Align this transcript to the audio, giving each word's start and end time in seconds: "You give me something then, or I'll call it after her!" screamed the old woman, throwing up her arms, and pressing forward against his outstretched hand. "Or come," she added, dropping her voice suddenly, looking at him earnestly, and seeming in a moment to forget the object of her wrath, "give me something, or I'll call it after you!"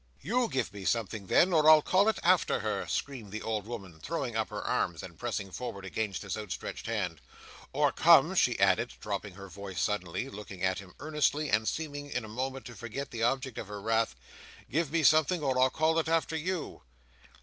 "You 0.19 0.47
give 0.47 0.73
me 0.73 0.83
something 0.83 1.27
then, 1.27 1.53
or 1.53 1.69
I'll 1.69 1.83
call 1.83 2.09
it 2.09 2.17
after 2.23 2.61
her!" 2.61 2.87
screamed 2.87 3.31
the 3.31 3.43
old 3.43 3.67
woman, 3.67 3.99
throwing 3.99 4.35
up 4.35 4.49
her 4.49 4.63
arms, 4.63 5.03
and 5.03 5.15
pressing 5.15 5.51
forward 5.51 5.85
against 5.85 6.23
his 6.23 6.35
outstretched 6.35 6.87
hand. 6.87 7.21
"Or 7.71 7.91
come," 7.91 8.33
she 8.33 8.59
added, 8.59 8.95
dropping 8.99 9.35
her 9.35 9.47
voice 9.47 9.79
suddenly, 9.79 10.27
looking 10.27 10.63
at 10.63 10.79
him 10.79 10.95
earnestly, 10.99 11.51
and 11.51 11.67
seeming 11.67 12.09
in 12.09 12.25
a 12.25 12.27
moment 12.27 12.65
to 12.65 12.75
forget 12.75 13.11
the 13.11 13.21
object 13.21 13.59
of 13.59 13.67
her 13.67 13.79
wrath, 13.79 14.15
"give 14.71 14.91
me 14.91 15.03
something, 15.03 15.43
or 15.43 15.59
I'll 15.59 15.69
call 15.69 15.99
it 15.99 16.07
after 16.09 16.35
you!" 16.35 16.81